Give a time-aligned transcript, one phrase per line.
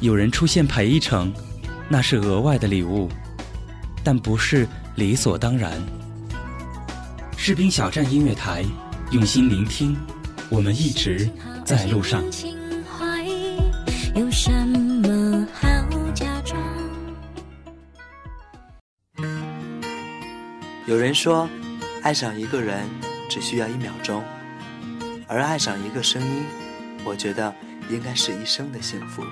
[0.00, 1.32] 有人出现陪一程，
[1.88, 3.08] 那是额外的礼物，
[4.04, 5.72] 但不是理所当然。
[7.36, 8.64] 士兵小站音乐台，
[9.10, 9.96] 用心聆听，
[10.48, 11.28] 我们一直
[11.64, 12.22] 在路上。
[14.14, 15.68] 有什么好
[16.14, 16.60] 假装？
[20.86, 21.48] 有人说，
[22.02, 22.86] 爱上一个人。
[23.30, 24.24] 只需要一秒钟，
[25.26, 26.44] 而爱上一个声音，
[27.04, 27.54] 我觉得
[27.90, 29.22] 应该是一生的幸福。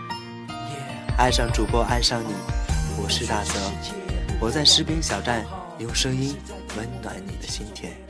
[1.19, 2.35] 爱上主播，爱上你，
[3.03, 3.53] 我是大泽，
[4.39, 5.47] 我在士兵小站
[5.79, 6.37] 用声音
[6.77, 8.06] 温暖你的心田。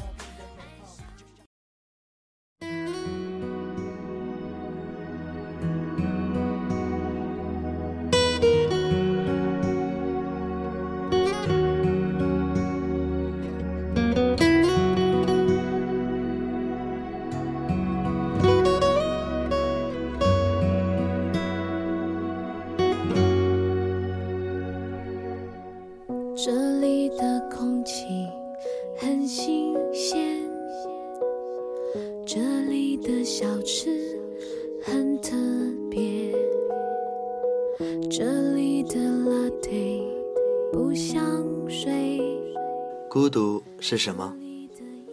[43.88, 44.34] 是什么？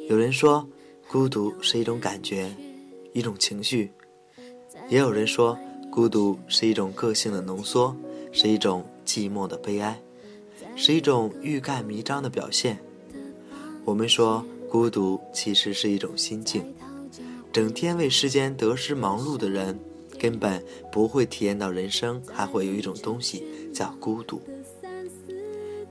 [0.09, 0.67] 有人说，
[1.07, 2.51] 孤独是一种感觉，
[3.13, 3.87] 一种情绪；
[4.89, 5.55] 也有人说，
[5.91, 7.95] 孤独是一种个性的浓缩，
[8.31, 10.01] 是一种寂寞的悲哀，
[10.75, 12.79] 是一种欲盖弥彰的表现。
[13.85, 16.65] 我们说，孤独其实是一种心境。
[17.51, 19.79] 整天为世间得失忙碌的人，
[20.17, 24.41] 根本不会体验到人生还会有一种东西叫孤独。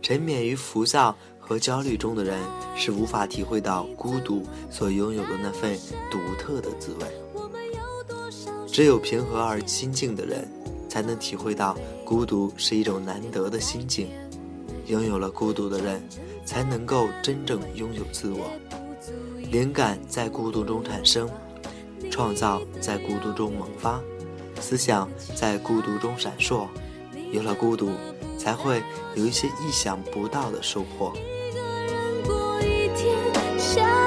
[0.02, 1.16] 沉湎于浮躁。
[1.44, 2.40] 和焦虑中的人
[2.76, 5.76] 是无法体会到孤独所拥有的那份
[6.10, 7.06] 独特的滋味。
[8.68, 10.48] 只有平和而心静的人，
[10.88, 14.08] 才能体会到孤独是一种难得的心境。
[14.86, 16.02] 拥有了孤独的人，
[16.46, 18.50] 才能够真正拥有自我。
[19.50, 21.28] 灵感在孤独中产生，
[22.10, 24.00] 创造在孤独中萌发，
[24.60, 26.66] 思想在孤独中闪烁。
[27.30, 27.90] 有了孤独，
[28.38, 28.82] 才会
[29.14, 31.12] 有一些意想不到的收获。
[33.74, 34.01] 想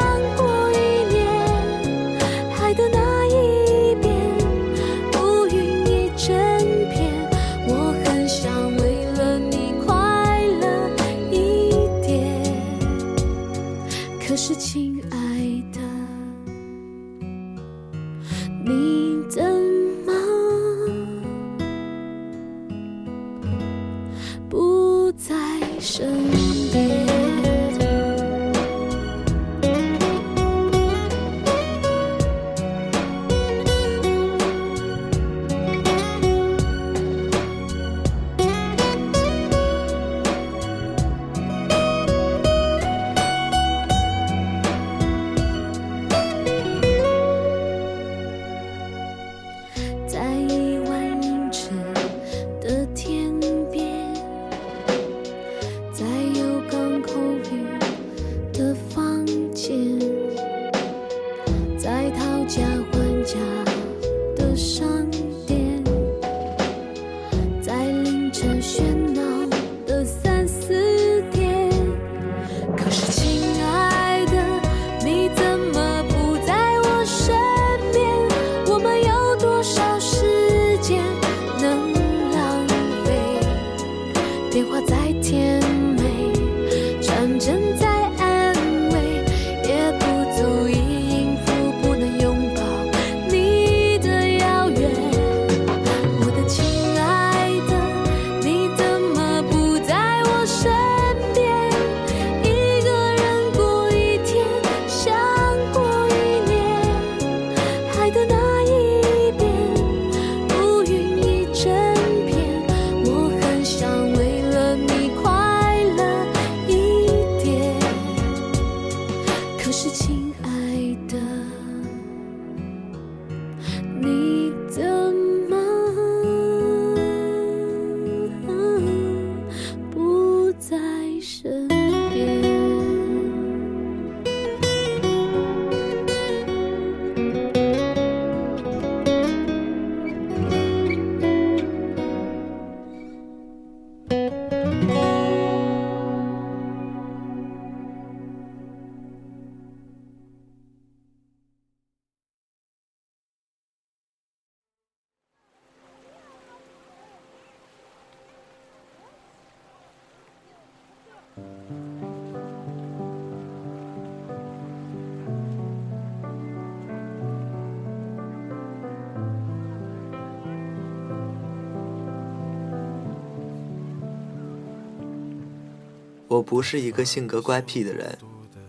[176.35, 178.17] 我不是一个性格乖僻的人，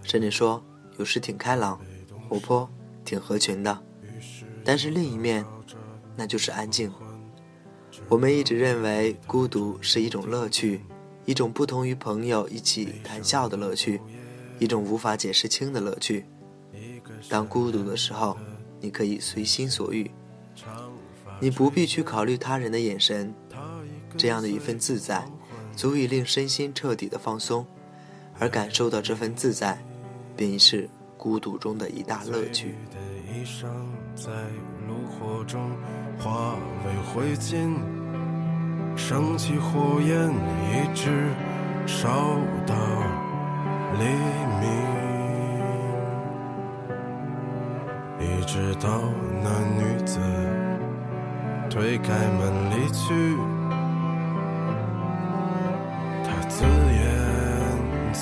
[0.04, 0.64] 甚至说
[0.98, 1.80] 有时挺开朗、
[2.28, 2.70] 活泼、
[3.04, 3.76] 挺合群的。
[4.64, 5.44] 但是另一面，
[6.14, 6.92] 那就是安静。
[8.08, 10.80] 我们一直认为孤独是一种乐趣，
[11.24, 14.00] 一种不同于朋友一起谈笑的乐趣，
[14.60, 16.24] 一种无法解释清的乐趣。
[17.28, 18.38] 当孤独的时候，
[18.80, 20.08] 你可以随心所欲，
[21.40, 23.34] 你不必去考虑他人的眼神，
[24.16, 25.28] 这样的一份自在，
[25.76, 27.64] 足以令身心彻底的放松，
[28.40, 29.78] 而感受到这份自在，
[30.34, 32.74] 便是孤独中的一大乐趣。
[38.96, 40.30] 升起火焰，
[40.72, 41.28] 一直
[41.86, 42.08] 烧
[42.66, 42.74] 到
[43.98, 44.04] 黎
[44.58, 44.64] 明，
[48.18, 49.02] 一直到
[49.44, 50.18] 那女子
[51.68, 53.55] 推开门离去。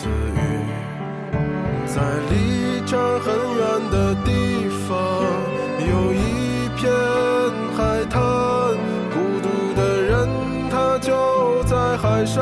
[0.04, 0.12] 自语，
[1.86, 1.96] 在
[2.28, 2.32] 离
[2.84, 4.28] 这儿很远的地
[4.86, 4.92] 方，
[5.80, 6.92] 有一片
[7.74, 8.20] 海滩。
[9.14, 10.12] 孤独的人
[10.70, 11.08] 他就
[11.62, 12.36] 在海上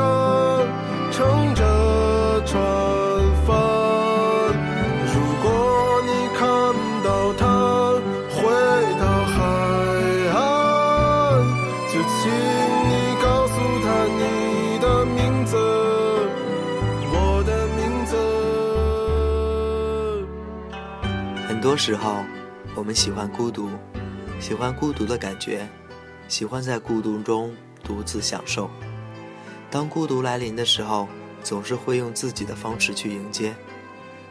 [1.09, 1.63] 乘着
[2.45, 2.61] 船
[3.47, 3.55] 帆，
[5.07, 5.47] 如果
[6.03, 6.43] 你看
[7.01, 7.41] 到他
[8.27, 8.43] 回
[8.99, 9.39] 到海
[10.35, 10.35] 岸，
[11.87, 12.21] 就请
[21.63, 22.25] 多时候，
[22.75, 23.69] 我们喜欢孤独，
[24.37, 25.65] 喜欢孤独的感觉，
[26.27, 28.69] 喜欢在孤独中独自享受。
[29.71, 31.07] 当孤独来临的时候，
[31.41, 33.55] 总是会用自己的方式去迎接，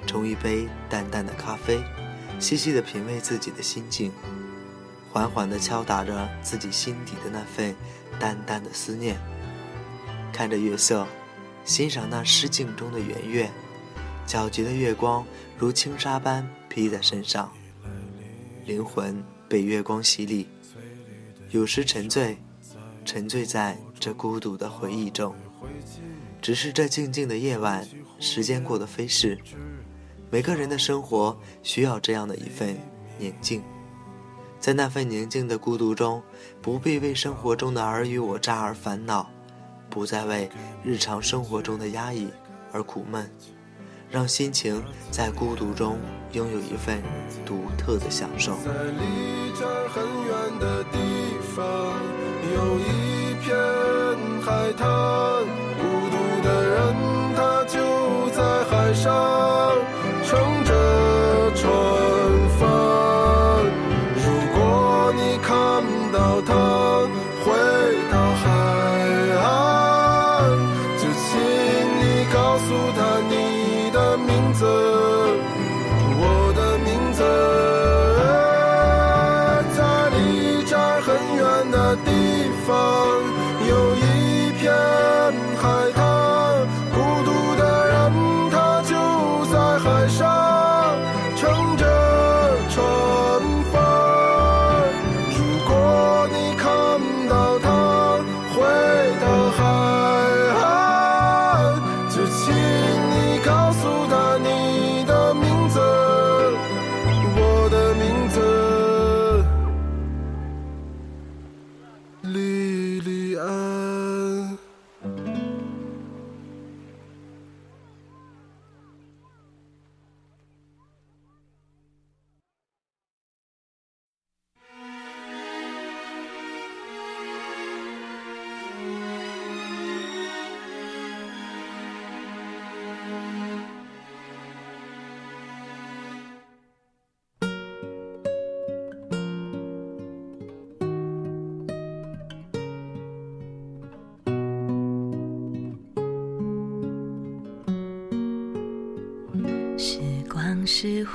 [0.06, 1.82] 冲一杯淡淡的咖啡，
[2.38, 4.12] 细细的品味自己的心境，
[5.10, 7.74] 缓缓地敲打着自己心底的那份
[8.20, 9.18] 淡淡的思念。
[10.34, 11.06] 看着月色，
[11.64, 13.50] 欣赏那诗境中的圆月，
[14.26, 15.24] 皎洁的月光
[15.56, 17.52] 如轻纱般披在身上，
[18.64, 20.48] 灵魂被月光洗礼，
[21.50, 22.38] 有时沉醉。
[23.04, 25.34] 沉醉在这孤独的回忆中，
[26.40, 27.86] 只是这静静的夜晚，
[28.18, 29.36] 时间过得飞逝。
[30.30, 32.74] 每个人的生活需要这样的一份
[33.18, 33.60] 宁静，
[34.58, 36.22] 在那份宁静的孤独中，
[36.62, 39.28] 不必为生活中的尔虞我诈而烦恼，
[39.90, 40.48] 不再为
[40.82, 42.28] 日常生活中的压抑
[42.70, 43.28] 而苦闷，
[44.12, 45.98] 让心情在孤独中
[46.32, 47.02] 拥有一份
[47.44, 48.52] 独特的享受。
[48.64, 50.98] 在离这儿很远的地
[51.56, 52.22] 方。
[52.54, 53.56] 有一片
[54.42, 54.88] 海滩，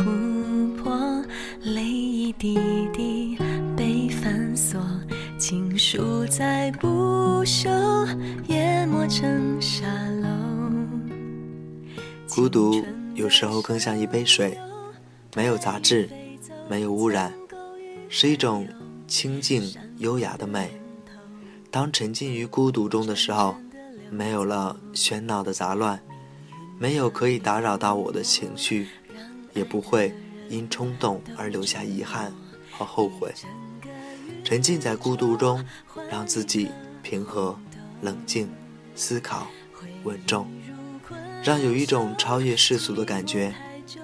[0.07, 1.23] 琥珀，
[1.63, 2.57] 泪一滴
[2.93, 3.37] 滴
[3.75, 4.81] 被反锁，
[5.37, 7.69] 情书再不朽，
[8.47, 9.85] 淹没成沙
[10.21, 10.27] 漏。
[12.29, 12.83] 孤独
[13.15, 14.57] 有时候更像一杯水，
[15.35, 16.09] 没有杂质，
[16.69, 17.33] 没有污染，
[18.07, 18.67] 是一种
[19.07, 19.63] 清静
[19.97, 20.69] 优雅的美。
[21.69, 23.55] 当沉浸于孤独中的时候，
[24.09, 25.99] 没有了喧闹的杂乱，
[26.79, 28.87] 没有可以打扰到我的情绪。
[29.57, 30.13] 也不会
[30.47, 32.31] 因冲动而留下遗憾
[32.71, 33.33] 和后悔。
[34.43, 35.65] 沉浸在孤独中，
[36.09, 36.69] 让自己
[37.01, 37.57] 平和、
[38.01, 38.47] 冷静、
[38.95, 39.47] 思考、
[40.03, 40.47] 稳重。
[41.43, 43.53] 让有一种超越世俗的感觉，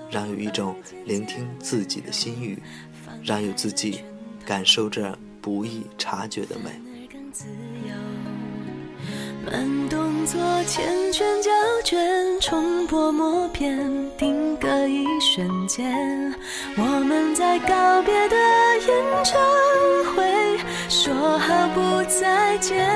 [0.10, 2.62] 让有一种聆听自己的心语，
[3.24, 4.00] 让有自己
[4.46, 6.72] 感受着不易察觉的美。
[9.46, 10.80] 慢动作缱
[11.12, 11.52] 绻胶
[11.84, 13.78] 卷，重播默片，
[14.18, 14.33] 定格
[15.36, 15.92] 瞬间。
[16.78, 18.36] 我们在告别的
[18.86, 19.42] 演唱
[20.13, 22.88] 会，说好不再见。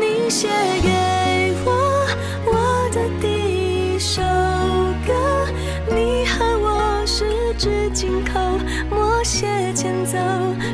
[0.00, 0.48] 你写
[0.82, 2.04] 给我
[2.46, 4.20] 我的第一首
[5.06, 5.46] 歌，
[5.88, 8.40] 你和我十指紧扣，
[8.90, 10.18] 默写前奏。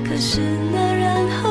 [0.08, 0.40] 可是
[0.72, 1.47] 那然后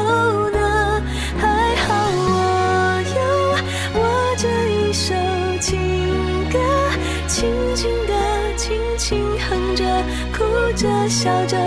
[11.10, 11.58] 笑着，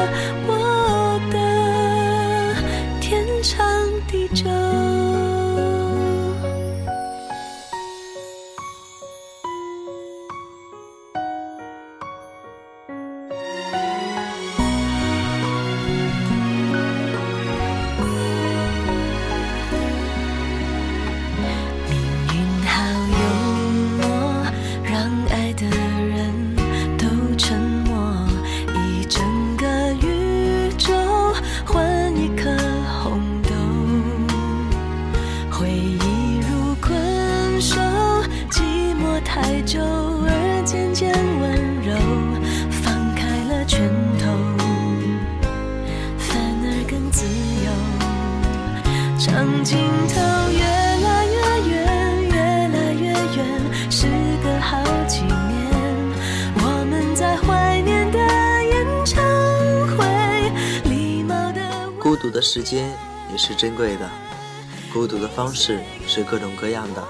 [65.21, 67.07] 的方式是各种各样的，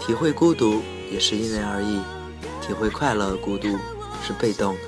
[0.00, 2.00] 体会孤独也是因人而异，
[2.64, 3.76] 体会快乐孤独
[4.26, 4.80] 是被动的，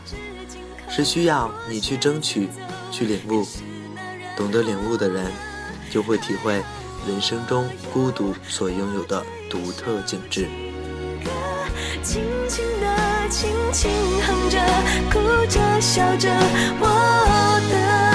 [0.89, 2.49] 是需要你去争取，
[2.91, 3.47] 去领悟，
[4.37, 5.31] 懂得领悟的人，
[5.91, 6.63] 就会体会
[7.07, 10.49] 人生中孤独所拥有的独特景致。
[12.03, 13.91] 轻轻地，轻轻
[14.23, 14.59] 哼着，
[15.11, 16.29] 哭着，笑着，
[16.79, 16.87] 我
[17.71, 18.06] 的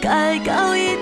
[0.00, 0.96] 该告一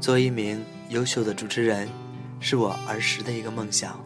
[0.00, 1.88] 做一名优秀的主持人，
[2.38, 3.98] 是我儿时的一个梦想，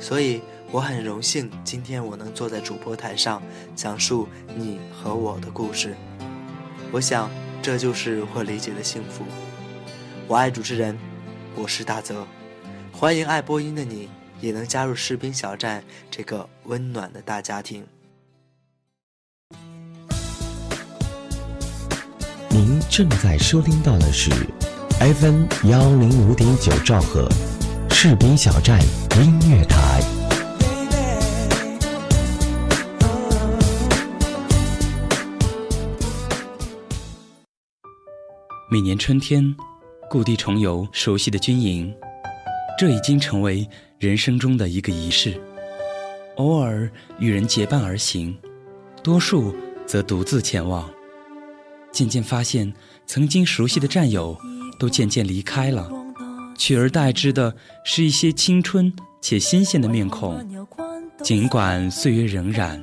[0.00, 0.40] 所以
[0.70, 3.42] 我很荣幸今天我能坐在主播台上
[3.76, 4.26] 讲述
[4.56, 5.94] 你和我的故事。
[6.90, 9.24] 我想这就是我理解的幸福。
[10.26, 10.98] 我爱主持人，
[11.54, 12.26] 我是大泽，
[12.90, 14.08] 欢迎爱播音的你
[14.40, 17.84] 也能加入士兵小站这个温暖的大家庭。
[22.50, 24.30] 您正在收听到的是
[25.02, 27.28] FM 幺零五点九兆赫，
[27.90, 28.80] 士兵小站
[29.18, 30.00] 音乐台。
[38.70, 39.52] 每年春天，
[40.08, 41.92] 故地重游熟悉的军营，
[42.78, 43.68] 这已经成为
[43.98, 45.34] 人生中的一个仪式。
[46.36, 48.38] 偶尔与人结伴而行，
[49.02, 49.52] 多数
[49.84, 50.88] 则独自前往。
[51.90, 52.72] 渐渐发现，
[53.04, 54.38] 曾经熟悉的战友
[54.82, 55.88] 都渐渐离开了，
[56.58, 60.44] 取而代之的是一些青春且新鲜的面孔。
[61.22, 62.82] 尽管岁月荏苒，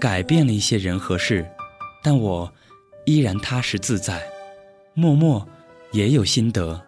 [0.00, 1.46] 改变了一些人和事，
[2.02, 2.50] 但我
[3.04, 4.22] 依然踏实自在。
[4.94, 5.46] 默默
[5.92, 6.80] 也有心得，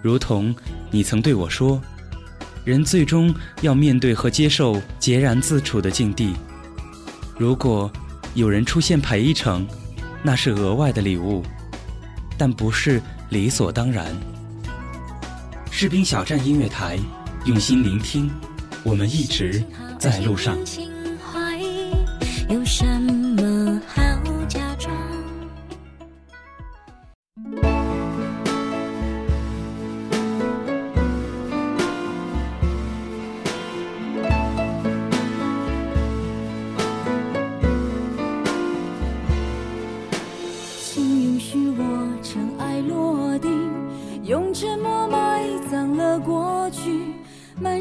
[0.00, 0.54] 如同
[0.92, 1.82] 你曾对我说，
[2.64, 6.32] 人最终要面对和接受孑然自处的境地。
[7.36, 7.90] 如果
[8.34, 9.66] 有人出现陪一程，
[10.22, 11.42] 那是额外的礼物，
[12.40, 14.06] 但不是理所当然。
[15.70, 16.98] 士兵小站音乐台，
[17.44, 18.30] 用心聆听，
[18.82, 19.62] 我们一直
[19.98, 20.56] 在路上。
[22.48, 23.12] 有什么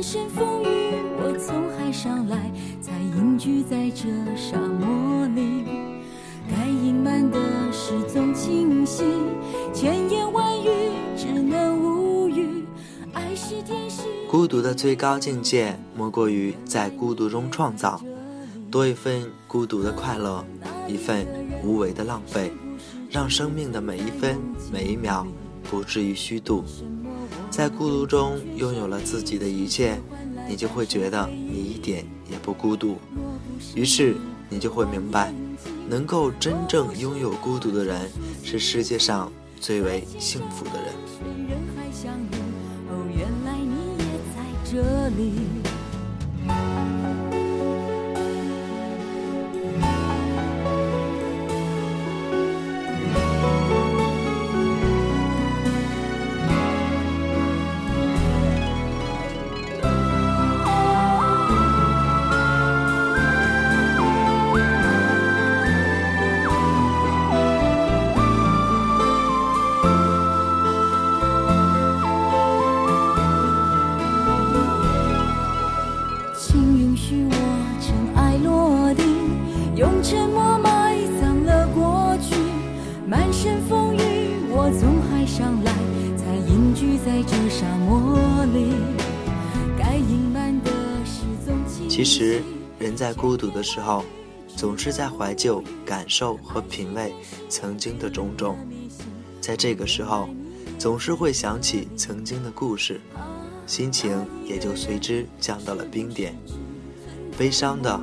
[0.02, 0.68] 身风雨，
[1.18, 2.52] 我从海上来，
[2.82, 5.66] 才隐居在这沙漠里。
[6.50, 7.38] 该隐瞒的
[7.72, 9.04] 事总清晰，
[9.74, 10.70] 千言万语
[11.18, 12.64] 只能无语。
[13.14, 14.04] 爱是天使。
[14.30, 18.02] 孤独的最高境界，莫过于在孤独中创造，
[18.72, 20.46] 多一份孤独的快乐，
[20.88, 21.28] 一份
[21.64, 22.52] 无为的浪费，
[23.10, 24.40] 让生命的每一分
[24.72, 25.28] 每一秒
[25.70, 26.64] 不至于虚度。
[27.50, 30.00] 在孤独中拥有了自己的一切，
[30.48, 32.98] 你就会觉得你一点也不孤独。
[33.76, 34.16] 于是
[34.50, 35.34] 你就会明白，
[35.90, 38.10] 能够真正拥有孤独的人，
[38.44, 40.94] 是世界上最为幸福的人。
[41.50, 42.36] 人海相遇，
[42.90, 45.69] 哦，原来你也在这里。
[92.10, 92.42] 其实，
[92.80, 94.04] 人在孤独的时候，
[94.58, 97.14] 总是在怀旧、感受和品味
[97.50, 98.58] 曾经的种种。
[99.40, 100.28] 在这个时候，
[100.80, 103.00] 总是会想起曾经的故事，
[103.68, 106.36] 心情也就随之降到了冰点。
[107.38, 108.02] 悲伤的、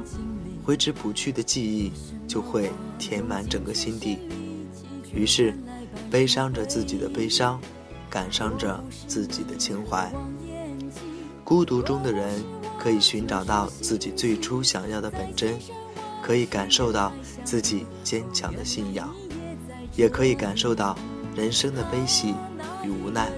[0.64, 1.90] 挥之不去的记忆
[2.28, 4.18] 就会填满整个心底，
[5.12, 5.52] 于是，
[6.12, 7.60] 悲伤着自己的悲伤，
[8.08, 10.08] 感伤着自己的情怀。
[11.42, 12.40] 孤独中的人
[12.86, 15.58] 可以寻找到自己最初想要的本真，
[16.22, 19.12] 可以感受到自己坚强的信仰，
[19.96, 20.96] 也可以感受到
[21.34, 22.32] 人生的悲喜
[22.84, 23.28] 与无奈，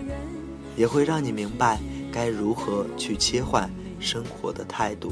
[0.76, 1.80] 也会让你明白
[2.12, 5.10] 该如何去切换生活的态度。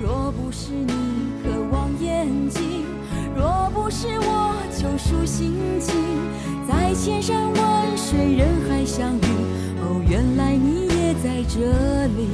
[0.00, 0.92] 若不是你
[1.44, 2.84] 渴望眼睛，
[3.36, 5.94] 若不是我救赎心情，
[6.68, 9.24] 在千山万水人海相遇，
[9.80, 12.28] 哦，原来你也在这里。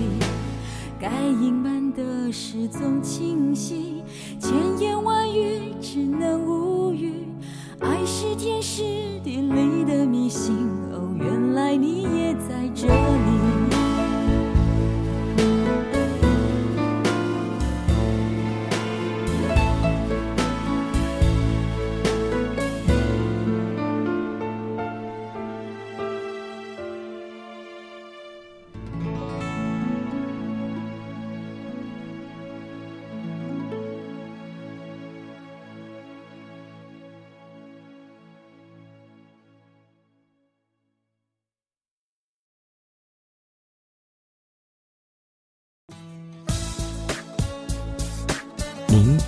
[0.99, 4.03] 该隐瞒的事总清晰，
[4.41, 7.29] 千言万语只能无语。
[7.79, 8.83] 爱是天时
[9.23, 10.53] 地利的迷信，
[10.91, 13.44] 哦，原来你也在这里。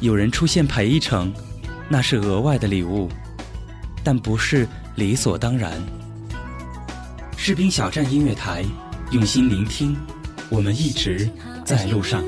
[0.00, 1.30] 有人出现陪一程，
[1.88, 3.08] 那是额外的礼物，
[4.02, 5.72] 但不是理所当然。
[7.36, 8.64] 士兵小站音乐台，
[9.10, 9.94] 用心聆听，
[10.48, 11.28] 我们一直
[11.64, 12.24] 在路上。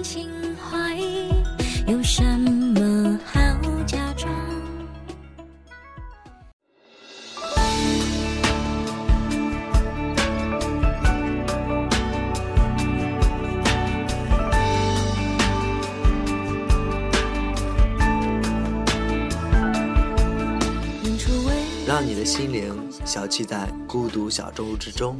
[22.24, 25.16] 心灵小憩在孤独小舟之中，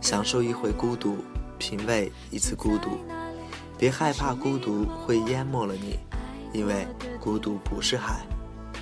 [0.00, 1.18] 享受一回孤独，
[1.58, 2.98] 品味一次孤独。
[3.78, 5.98] 别害怕孤独会淹没了你，
[6.52, 6.86] 因为
[7.20, 8.26] 孤独不是海，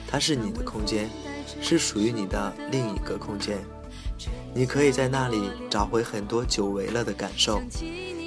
[0.07, 1.09] 它是你的空间，
[1.61, 3.59] 是属于你的另一个空间。
[4.55, 7.61] 你可以在那里找回很多久违了的感受，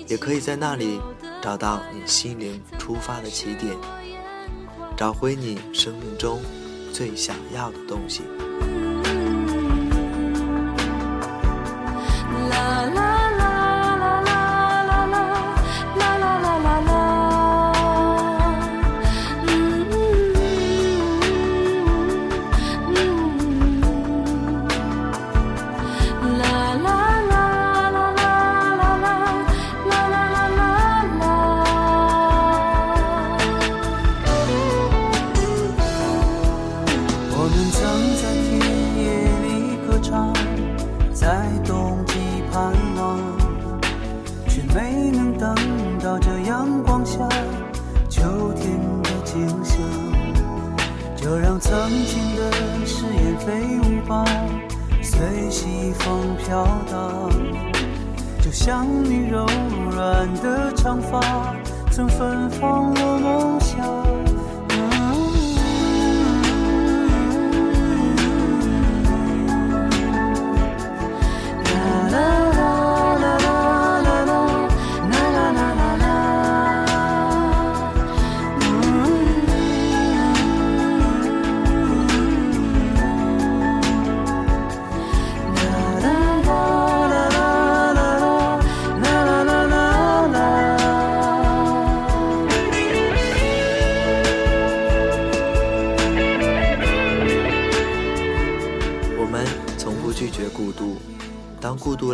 [0.07, 0.99] 也可以在那里
[1.41, 3.75] 找到你心灵出发的起点，
[4.97, 6.41] 找回你生命中
[6.91, 8.23] 最想要的东西。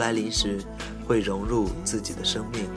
[0.02, 0.60] 来临时，
[1.08, 2.68] 会融入自己的生命，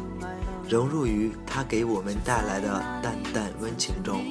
[0.69, 4.23] 融入于它给我们带来的淡淡温情中。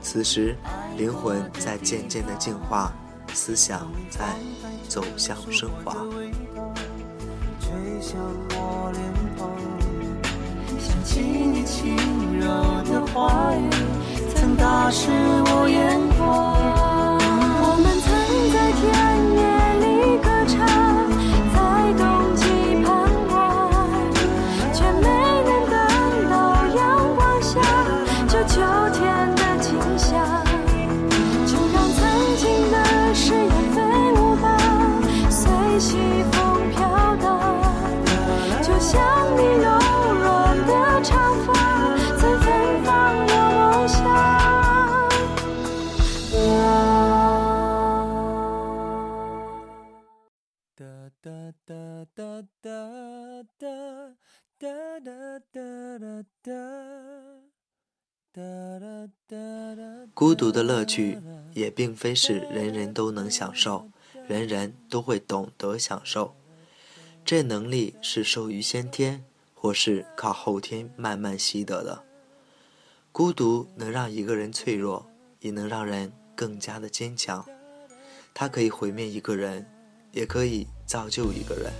[0.00, 0.54] 此时，
[0.96, 2.92] 灵魂在渐渐的净化，
[3.34, 4.36] 思想在
[4.88, 5.94] 走向升华。
[7.60, 9.02] 吹向我脸
[9.36, 9.50] 庞，
[10.78, 11.96] 想起你轻
[12.38, 12.46] 柔
[12.84, 13.68] 的话语，
[14.32, 16.54] 曾打湿我眼眶。
[17.18, 18.08] 我们曾
[18.54, 18.84] 在田
[19.34, 19.42] 野
[19.82, 19.84] 里
[20.22, 20.54] 歌唱，
[60.14, 61.18] 孤独的乐趣
[61.52, 63.88] 也并非是人人都能享受，
[64.28, 66.34] 人人都会懂得享受。
[67.24, 72.04] 这能力是受于先天，或是靠后天慢慢习得的。
[73.10, 75.06] 孤独能让一个人脆弱，
[75.40, 77.44] 也能让人更加的坚强。
[78.34, 79.66] 它可以毁灭一个人，
[80.12, 81.72] 也可以造就一个人。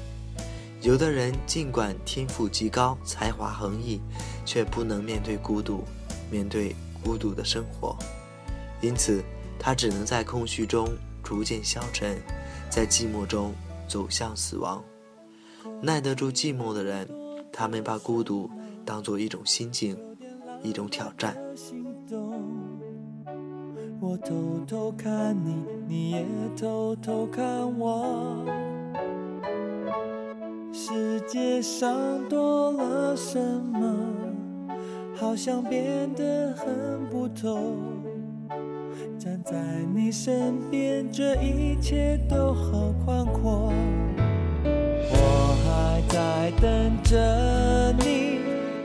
[0.82, 4.00] 有的人尽管天赋极高，才华横溢，
[4.46, 5.84] 却不能面对孤独，
[6.30, 7.94] 面对孤独的生活，
[8.80, 9.22] 因此
[9.58, 10.88] 他只能在空虚中
[11.22, 12.16] 逐渐消沉，
[12.70, 13.52] 在寂寞中
[13.86, 14.82] 走向死亡。
[15.82, 17.06] 耐得住寂寞的人，
[17.52, 18.48] 他们把孤独
[18.84, 19.98] 当做一种心境，
[20.62, 21.36] 一种挑战。
[23.98, 25.56] 我偷偷看你，
[25.88, 26.24] 你也
[26.56, 27.44] 偷偷看
[27.78, 28.46] 我。
[30.78, 33.96] 世界上多了什么，
[35.14, 37.78] 好像变得很不同。
[39.18, 39.56] 站在
[39.94, 43.72] 你身边，这一切都好宽阔。
[45.12, 48.40] 我还在等着你，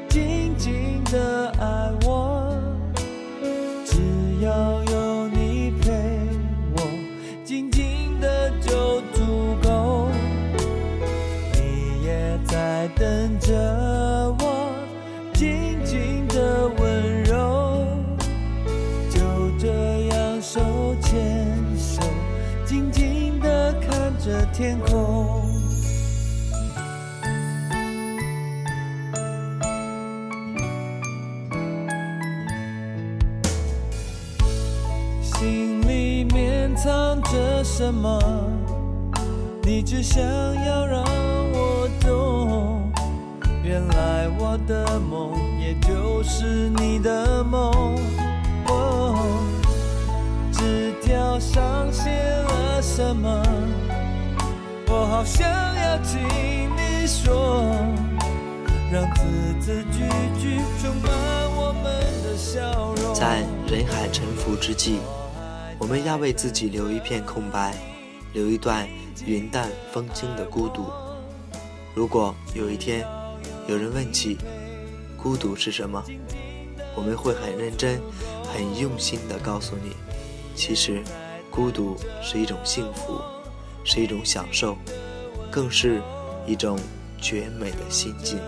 [0.08, 2.01] 静静的爱我。
[12.82, 13.54] 在等着
[14.40, 14.72] 我，
[15.36, 17.86] 静静的温柔。
[19.08, 19.20] 就
[19.60, 19.68] 这
[20.08, 20.60] 样手
[21.00, 22.02] 牵手，
[22.66, 25.44] 静静的看着天空。
[35.22, 38.20] 心里面藏着什么？
[39.62, 40.20] 你只想
[40.66, 41.11] 要让。
[43.72, 47.96] 原来我的梦也就是你的梦。
[48.68, 49.16] 哦，
[50.52, 53.42] 纸条上写了什么？
[54.90, 56.20] 我好想要听
[56.76, 57.64] 你说，
[58.92, 59.24] 让字
[59.62, 60.00] 字句
[60.38, 61.10] 句充满
[61.56, 61.94] 我们
[62.26, 63.16] 的笑容。
[63.16, 65.00] 在人海沉浮之际，
[65.80, 67.74] 我们要为自己留一片空白，
[68.34, 68.86] 留一段
[69.26, 70.92] 云淡风轻的孤独。
[71.96, 73.06] 如果有一天
[73.68, 74.38] 有人问起
[75.18, 76.04] 孤独是什么，
[76.96, 78.02] 我们会很认真、
[78.52, 79.96] 很用心地告诉你，
[80.56, 81.02] 其实
[81.50, 83.22] 孤独是一种幸福，
[83.84, 84.78] 是一种享受，
[85.50, 86.02] 更是
[86.46, 86.78] 一种
[87.20, 88.40] 绝美的心境。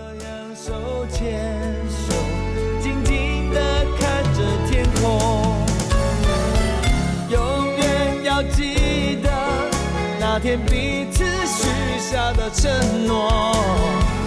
[10.19, 14.22] 那天彼此许下的承诺。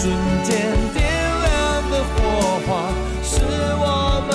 [0.00, 0.10] 瞬
[0.44, 0.56] 间
[0.94, 2.88] 点亮的火花，
[3.22, 3.84] 是我
[4.26, 4.32] 们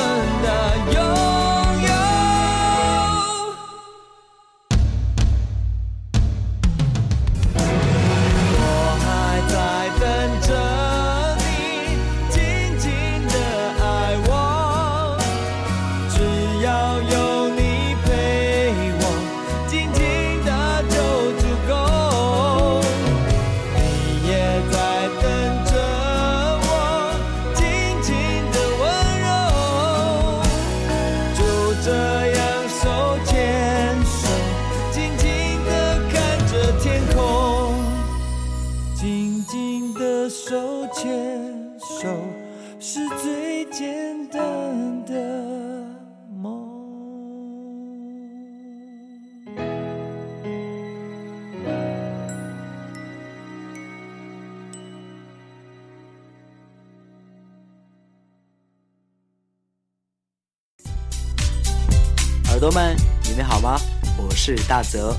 [64.36, 65.16] 是大泽。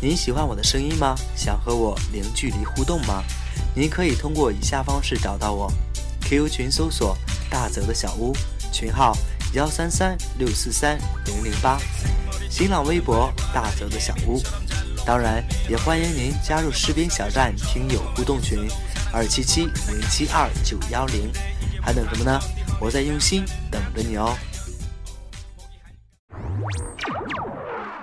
[0.00, 1.14] 您喜欢我的声音吗？
[1.36, 3.22] 想和我零距离互动吗？
[3.74, 5.70] 您可以通过以下方式找到我
[6.22, 7.16] ：QQ 群搜索
[7.50, 8.34] “大泽的小屋”，
[8.72, 9.16] 群号
[9.52, 11.78] 幺三三六四三零零八；
[12.50, 14.42] 新浪微博“大泽的小屋”。
[15.06, 18.66] 当然，也欢迎您加入士兵小站听友互动群
[19.12, 21.30] 二七七零七二九幺零。
[21.80, 22.40] 还等什么呢？
[22.80, 24.36] 我在用心等着你哦。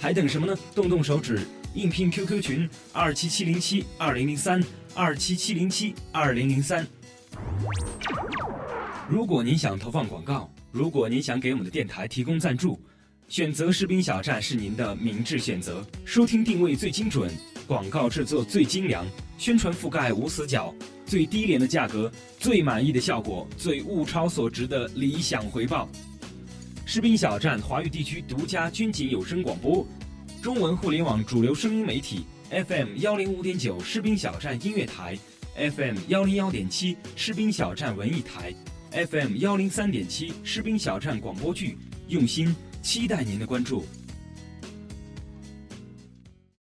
[0.00, 0.56] 还等什么呢？
[0.74, 4.58] 动动手指，应聘 QQ 群二七七零七二零零三
[4.94, 6.86] 二七七零七二零零三。
[9.10, 12.80] 如果您想投放广告，如果您想给我们的电台提供赞助，
[13.28, 15.86] 选择士兵小站是您的明智选择。
[16.06, 17.30] 收听定位最精准，
[17.66, 25.86] 广告制作最精良，宣传覆盖无死角，最低廉的价格，最满意的效果，最物超所值的理想回报。
[26.92, 29.86] 士兵小站华语地区独家军警有声广播，
[30.42, 35.16] 中文互联网主流声音媒体 FM 幺零五点九士兵小站音乐台
[35.54, 38.52] ，FM 幺零幺点七士兵小站文艺台
[39.06, 43.84] ，FM 幺零三点七士兵小站广播剧，用心期待您的关注。